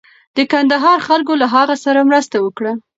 د 0.35 0.37
کندهار 0.51 0.97
خلکو 1.07 1.33
له 1.41 1.47
هغه 1.55 1.75
سره 1.85 2.07
مرسته 2.09 2.37
وکړه. 2.41 2.73